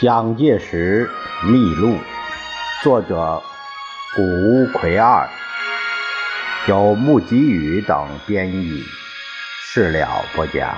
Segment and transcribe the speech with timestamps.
[0.00, 1.08] 蒋介石
[1.44, 1.96] 秘录，
[2.82, 3.40] 作者
[4.16, 5.28] 古奎二，
[6.66, 8.82] 由木吉宇等编译，
[9.62, 10.74] 事了不讲。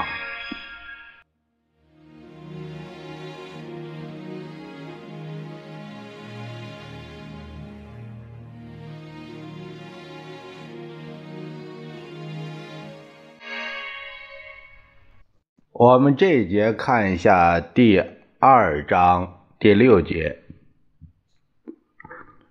[15.73, 18.03] 我们这一节看一下第
[18.39, 20.43] 二章第六节，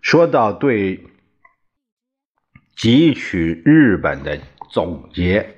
[0.02, 1.06] 说到对
[2.76, 4.40] 汲取日本的
[4.70, 5.58] 总结。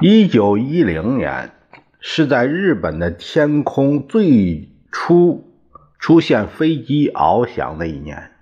[0.00, 1.52] 一九一零年
[2.00, 5.52] 是在日本的天空最初
[5.98, 8.32] 出现飞机翱翔的一年。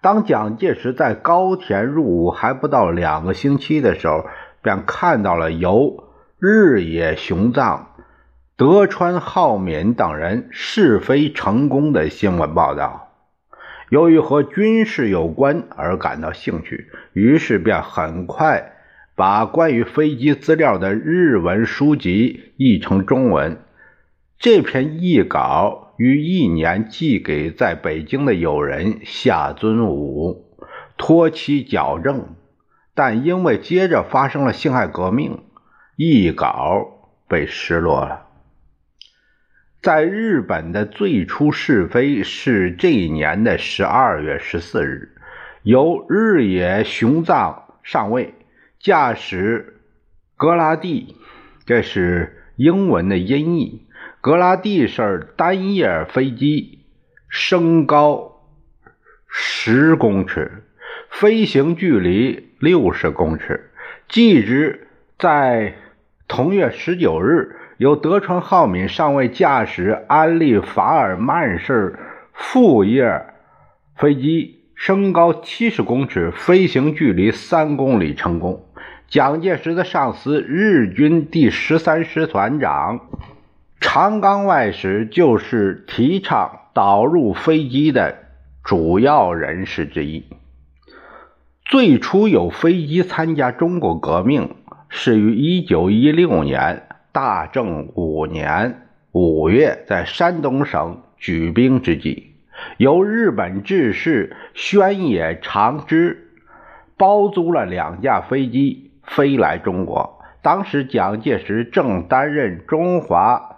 [0.00, 4.26] 当蒋介石在高田入伍还不到两个星期的时候。
[4.62, 7.89] 便看到了由日野雄藏、
[8.60, 13.08] 德川浩敏等人试飞成功的新闻报道。
[13.88, 18.72] 由于和军事有关而感到兴趣，于是便很快
[19.16, 23.62] 把关于飞机资料的日文书籍译成中文。
[24.38, 30.44] 这篇译稿于一年寄给在北京的友人夏尊武，
[30.98, 32.34] 托其矫正。
[32.94, 35.44] 但因为接着发生了辛亥革命，
[35.96, 38.26] 译稿被失落了。
[39.82, 45.16] 在日本的最初试飞是这一年的十二月十四日，
[45.62, 48.34] 由日野雄藏上尉
[48.78, 49.80] 驾驶
[50.36, 51.16] 格拉蒂，
[51.64, 53.86] 这是英文的音译。
[54.20, 56.80] 格拉蒂是单叶飞机，
[57.30, 58.50] 升高
[59.28, 60.64] 十公尺。
[61.08, 63.70] 飞行距离六十公尺，
[64.08, 64.88] 计值
[65.18, 65.74] 在
[66.28, 71.98] 同月十九日，由德川浩敏上尉驾驶安利法尔曼式
[72.34, 73.24] 副叶
[73.96, 78.66] 飞机，升高七十公尺，飞行距离三公里成功。
[79.08, 83.00] 蒋介石的上司日军第十三师团长
[83.80, 88.18] 长冈外史就是提倡导入飞机的
[88.62, 90.26] 主要人士之一。
[91.64, 94.54] 最初有飞机参加中国革命，
[94.90, 96.82] 是于一九一六年
[97.12, 98.82] 大正五年
[99.12, 102.36] 五月，在山东省举兵之际，
[102.76, 106.28] 由日本志士宣野长之
[106.96, 110.22] 包租了两架飞机飞来中国。
[110.42, 113.56] 当时蒋介石正担任中华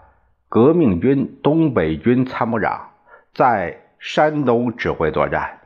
[0.48, 2.88] 革命军东北军参谋长，
[3.34, 5.60] 在山东指挥作战。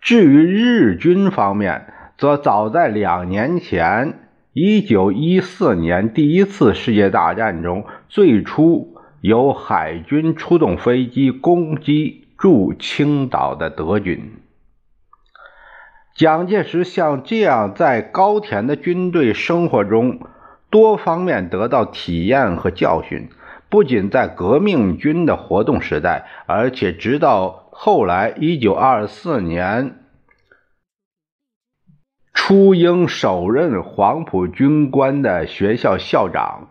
[0.00, 4.21] 至于日军方面，则早在两年前，
[4.54, 14.34] 一九一四年第一次世界大战中，最初由海军出动飞机攻击驻青岛的德军。
[16.14, 20.20] 蒋介石像这样在高田的军队生活中
[20.68, 23.30] 多方面得到体验和教训，
[23.70, 27.70] 不仅在革命军的活动时代，而且直到。
[27.74, 30.01] 后来，一九二四年，
[32.44, 36.70] 初英首任黄埔军官的学校校长，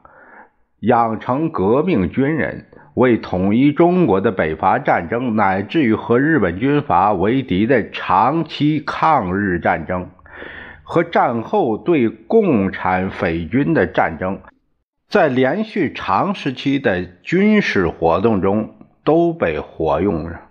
[0.82, 10.10] 养成革命军人，为统一中国的北伐战争，乃至于和日本军阀为敌的长期抗日战争，
[10.84, 14.42] 和战后对共产匪军的战争，
[15.08, 20.42] 在连续长时期的军事活动中都被活用了。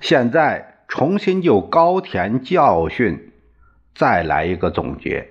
[0.00, 3.29] 现在重新就高田教训
[3.94, 5.28] 再来一个总结。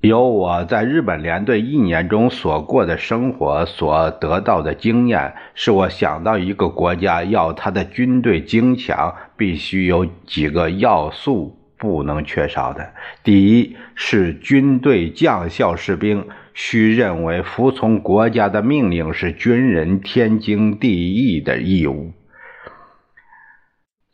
[0.00, 12.92] 由我在日本连队一年中所过的生活所得到的经验，使我想到一个国家要他的军队精强，必须有几个要素不能缺少的。
[13.22, 22.12] 第一是军队将校士兵需认为服从国家的命令是军人天经地义的义务。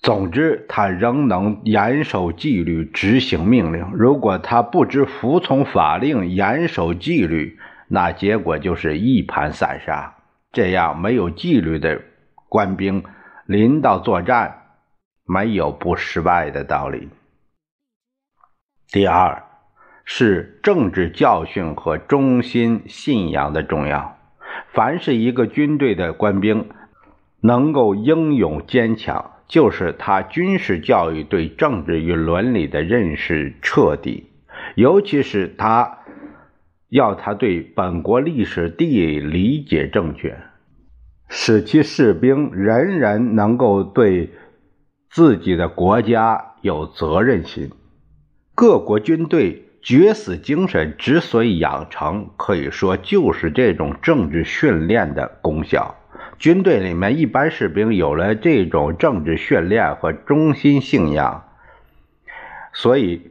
[0.02, 3.87] 总之，他仍能严守纪律，执行命令。
[3.93, 10.14] 如果他不知服从法令，严守纪律，那结果就是一盘散沙。
[10.52, 12.00] 这样没有纪律的
[12.49, 13.05] 官兵，
[13.44, 14.62] 临到作战，
[15.26, 17.11] 没有不失败的道理。
[18.88, 19.44] 第二，
[20.06, 24.17] 是政治教训和忠心信仰的重要。
[24.73, 26.70] 凡是一个军队的官兵，
[27.43, 29.32] 能够英勇坚强。
[29.50, 34.31] 就是他军事教育对政治与伦理的认识彻底，
[34.76, 35.99] 尤其是他
[36.88, 40.38] 要他对本国历史地理解正确，
[41.29, 44.31] 使其士兵人人能够对
[45.11, 47.73] 自己的国家有责任心。
[48.55, 55.97] 各国军队决死精神之所以养成，可以说就是这种政治训练的功效。
[56.41, 61.45] 军队里面一般士兵有了这种政治训练和忠心信仰，
[62.73, 63.31] 所以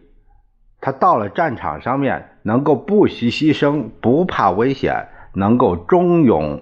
[0.79, 6.61] 他到了战场上面能够不惜牺牲、不怕危险，能够忠勇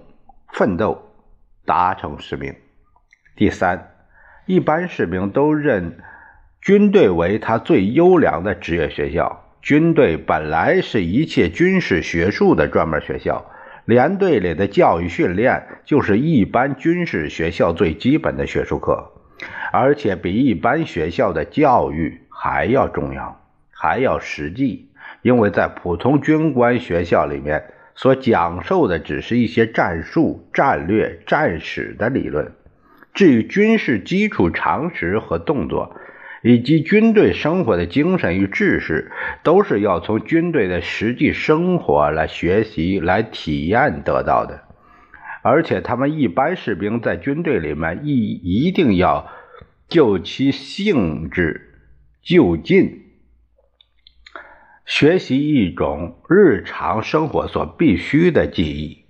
[0.53, 1.11] 奋斗，
[1.65, 2.55] 达成使命。
[3.35, 3.91] 第三，
[4.45, 5.97] 一般士兵都认
[6.61, 9.43] 军队为他最优良的职业学校。
[9.61, 13.45] 军队本来是一切军事学术的专门学校。
[13.87, 19.13] 连队里的教育训练就是一般军事学校最基本的学术课，
[19.71, 23.41] 而且比一般学校的教育还要重要，
[23.71, 24.89] 还要实际。
[25.21, 27.63] 因为在普通军官学校里面
[27.95, 32.51] 所讲授的只是一些战术、战略、战史的理论，
[33.13, 35.95] 至于军事基础常识和动作。
[36.47, 39.11] 以及军队生活的精神与知识，
[39.43, 44.63] 都是要从军队的实际生活来学习、来体验得到的。
[45.43, 49.27] 而且，他们一般士兵在军队里面一一定要
[49.89, 51.73] 就其性质
[52.21, 53.01] 就近
[54.85, 59.03] 学习一种日常生活所必须的技艺，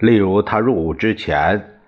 [0.00, 1.79] 例如他入伍之前。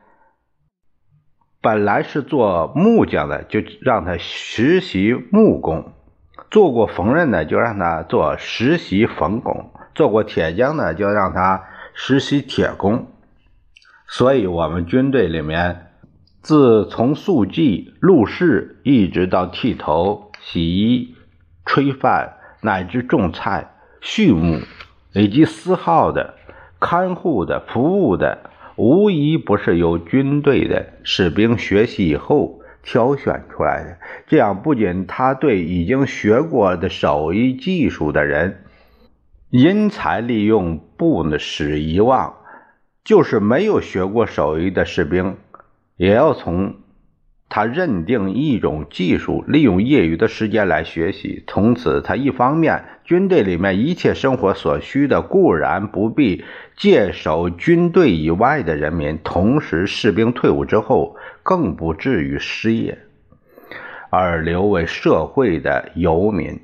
[1.62, 5.92] 本来是做木匠的，就让他实习木工；
[6.50, 11.62] 做过缝纫的，就让他做实习缝工；做过铁匠的，就让他
[11.94, 13.06] 实习铁工。
[14.08, 15.92] 所以，我们军队里面，
[16.40, 21.14] 自从速记、录事，一直到剃头、洗衣、
[21.64, 23.70] 炊饭，乃至种菜、
[24.00, 24.58] 畜牧，
[25.12, 26.34] 以及司号的、
[26.80, 28.50] 看护的、服务的。
[28.76, 33.98] 无疑不是由军队的士兵学习以后挑选出来的。
[34.26, 38.64] 这样不仅他对已经学过的手艺技术的人
[39.50, 42.34] 因材利用，不使遗忘；
[43.04, 45.36] 就是没有学过手艺的士兵，
[45.96, 46.76] 也要从。
[47.54, 51.44] 他认定一种技术，利用业余的时间来学习。
[51.46, 56.46] 从此，他一方面军队里面一切生活所需的固然不必
[56.78, 63.00] 借守军队以外的人民，同时士兵退伍之后更不至于失业，
[64.08, 66.58] 而留为社会的游民。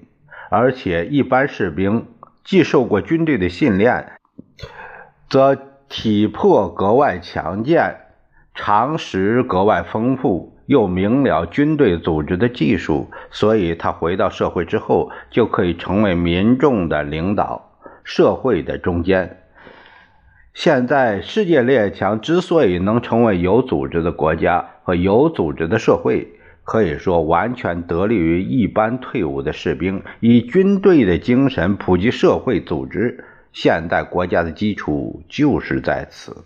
[0.49, 2.06] 而且，一般士兵
[2.44, 4.12] 既受过军队的训练，
[5.29, 5.55] 则
[5.90, 7.96] 体魄格外强健，
[8.55, 10.55] 常识格外丰富。
[10.69, 19.38] 又明了军队组织的技术，所以他回到社会之后就可以成为民众的领导，社会的中坚。
[20.53, 26.29] 现在世界列强之所以能成为有组织的国家和有组织的社会，
[26.65, 33.25] 可以说完全得力于一般退伍的士兵以军队的精神普及社会组织。
[33.55, 36.44] 现代国家的基础就是在此。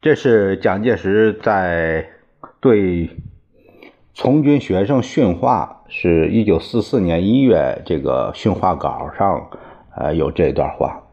[0.00, 2.10] 这是蒋介石在。
[2.62, 3.08] 对
[4.12, 9.48] 从军学生训话，是一九四四年一月，这个训话稿上，
[9.96, 11.04] 呃，有这段话。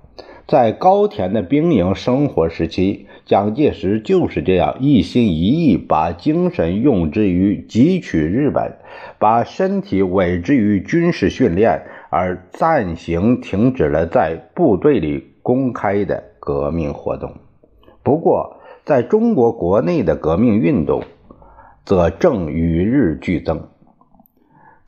[0.45, 8.73] 在高田的兵营生活时期，蒋介石就是这样一心一意，把精神用之于汲取日本，
[9.17, 17.31] 把身体委之于军事训练，而暂行停止了在部队里公开的革命活动。
[18.03, 21.03] 不过，在中国国内的革命运动，
[21.87, 23.69] 则正与日俱增。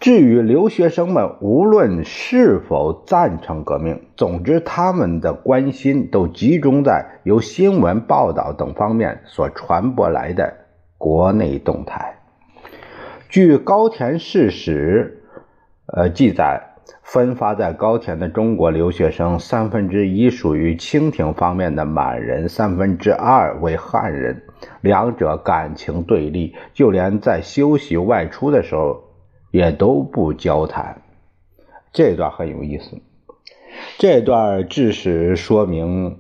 [0.02, 10.54] 至于留学生们，无论是否赞成革命，总之他们的关心都集中在由新闻报道等方面所传播来的
[10.98, 12.18] 国内动态。
[13.30, 15.24] 据高田市史，
[15.86, 16.69] 呃记载。
[17.02, 24.44] 分发在高田的中国留学生，三分之一属于清廷方面的满人，三分之二为汉人，
[24.82, 29.04] 两者感情对立，就连在休息外出的时候
[29.52, 31.02] 也都不交谈。
[31.92, 33.00] 这段很有意思，
[33.98, 36.18] 这段致使说明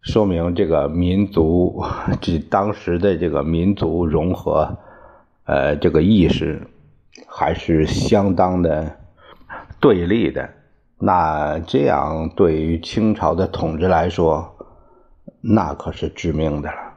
[0.00, 1.84] 说明这个民族，
[2.20, 4.78] 这当时的这个民族融合，
[5.44, 6.66] 呃，这个意识
[7.26, 8.98] 还是相当的。
[9.80, 10.48] 对立的，
[11.00, 14.56] 那这样对于清朝的统治来说，
[15.40, 16.91] 那可是致命的了。